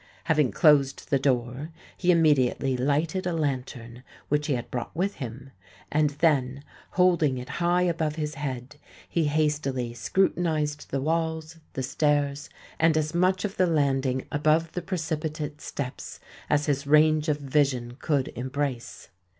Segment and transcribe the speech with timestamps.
[0.23, 5.51] Having closed the door, he immediately lighted a lantern which he had brought with him;
[5.91, 8.77] and then, holding it high above his head,
[9.07, 14.81] he hastily scrutinized the walls, the stairs, and as much of the landing above the
[14.81, 19.09] precipitate steps, as his range of vision could embrace.